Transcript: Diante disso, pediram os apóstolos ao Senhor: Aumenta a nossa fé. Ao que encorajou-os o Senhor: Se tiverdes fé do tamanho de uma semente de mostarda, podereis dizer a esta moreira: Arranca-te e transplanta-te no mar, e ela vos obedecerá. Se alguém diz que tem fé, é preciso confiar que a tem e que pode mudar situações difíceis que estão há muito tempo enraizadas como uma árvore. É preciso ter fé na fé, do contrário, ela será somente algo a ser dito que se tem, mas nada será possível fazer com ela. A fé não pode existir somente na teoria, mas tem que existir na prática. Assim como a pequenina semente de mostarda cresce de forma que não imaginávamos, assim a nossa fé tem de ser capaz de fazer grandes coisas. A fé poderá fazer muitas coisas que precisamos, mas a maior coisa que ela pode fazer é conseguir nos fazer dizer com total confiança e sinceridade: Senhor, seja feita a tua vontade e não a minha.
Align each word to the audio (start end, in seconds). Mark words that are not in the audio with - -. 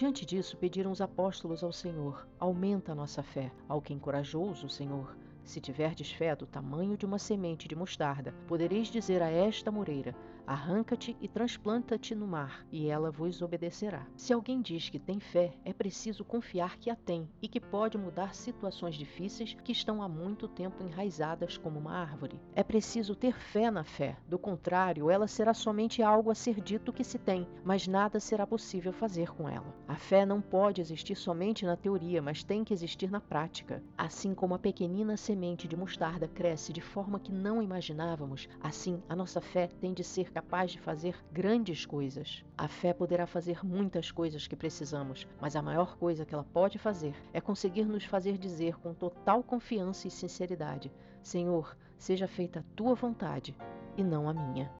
Diante 0.00 0.24
disso, 0.24 0.56
pediram 0.56 0.90
os 0.90 1.02
apóstolos 1.02 1.62
ao 1.62 1.74
Senhor: 1.74 2.26
Aumenta 2.38 2.92
a 2.92 2.94
nossa 2.94 3.22
fé. 3.22 3.52
Ao 3.68 3.82
que 3.82 3.92
encorajou-os 3.92 4.64
o 4.64 4.68
Senhor: 4.70 5.14
Se 5.44 5.60
tiverdes 5.60 6.10
fé 6.12 6.34
do 6.36 6.46
tamanho 6.46 6.96
de 6.96 7.06
uma 7.06 7.18
semente 7.18 7.66
de 7.66 7.74
mostarda, 7.74 8.34
podereis 8.46 8.88
dizer 8.88 9.22
a 9.22 9.30
esta 9.30 9.70
moreira: 9.70 10.14
Arranca-te 10.50 11.16
e 11.20 11.28
transplanta-te 11.28 12.12
no 12.12 12.26
mar, 12.26 12.66
e 12.72 12.88
ela 12.88 13.08
vos 13.08 13.40
obedecerá. 13.40 14.04
Se 14.16 14.32
alguém 14.32 14.60
diz 14.60 14.88
que 14.88 14.98
tem 14.98 15.20
fé, 15.20 15.54
é 15.64 15.72
preciso 15.72 16.24
confiar 16.24 16.76
que 16.76 16.90
a 16.90 16.96
tem 16.96 17.28
e 17.40 17.46
que 17.46 17.60
pode 17.60 17.96
mudar 17.96 18.34
situações 18.34 18.96
difíceis 18.96 19.54
que 19.62 19.70
estão 19.70 20.02
há 20.02 20.08
muito 20.08 20.48
tempo 20.48 20.82
enraizadas 20.82 21.56
como 21.56 21.78
uma 21.78 21.92
árvore. 21.92 22.40
É 22.52 22.64
preciso 22.64 23.14
ter 23.14 23.38
fé 23.38 23.70
na 23.70 23.84
fé, 23.84 24.16
do 24.26 24.40
contrário, 24.40 25.08
ela 25.08 25.28
será 25.28 25.54
somente 25.54 26.02
algo 26.02 26.32
a 26.32 26.34
ser 26.34 26.60
dito 26.60 26.92
que 26.92 27.04
se 27.04 27.16
tem, 27.16 27.46
mas 27.64 27.86
nada 27.86 28.18
será 28.18 28.44
possível 28.44 28.92
fazer 28.92 29.30
com 29.32 29.48
ela. 29.48 29.72
A 29.86 29.94
fé 29.94 30.26
não 30.26 30.40
pode 30.40 30.80
existir 30.80 31.14
somente 31.14 31.64
na 31.64 31.76
teoria, 31.76 32.20
mas 32.20 32.42
tem 32.42 32.64
que 32.64 32.74
existir 32.74 33.08
na 33.08 33.20
prática. 33.20 33.80
Assim 33.96 34.34
como 34.34 34.54
a 34.54 34.58
pequenina 34.58 35.16
semente 35.30 35.68
de 35.68 35.76
mostarda 35.76 36.26
cresce 36.26 36.72
de 36.72 36.80
forma 36.80 37.20
que 37.20 37.30
não 37.30 37.62
imaginávamos, 37.62 38.48
assim 38.60 39.00
a 39.08 39.14
nossa 39.14 39.40
fé 39.40 39.68
tem 39.68 39.94
de 39.94 40.02
ser 40.02 40.32
capaz 40.32 40.72
de 40.72 40.80
fazer 40.80 41.16
grandes 41.30 41.86
coisas. 41.86 42.44
A 42.58 42.66
fé 42.66 42.92
poderá 42.92 43.28
fazer 43.28 43.64
muitas 43.64 44.10
coisas 44.10 44.48
que 44.48 44.56
precisamos, 44.56 45.28
mas 45.40 45.54
a 45.54 45.62
maior 45.62 45.96
coisa 45.96 46.26
que 46.26 46.34
ela 46.34 46.42
pode 46.42 46.78
fazer 46.78 47.14
é 47.32 47.40
conseguir 47.40 47.84
nos 47.84 48.02
fazer 48.02 48.36
dizer 48.36 48.76
com 48.80 48.92
total 48.92 49.40
confiança 49.44 50.08
e 50.08 50.10
sinceridade: 50.10 50.90
Senhor, 51.22 51.76
seja 51.96 52.26
feita 52.26 52.58
a 52.58 52.74
tua 52.74 52.96
vontade 52.96 53.56
e 53.96 54.02
não 54.02 54.28
a 54.28 54.34
minha. 54.34 54.68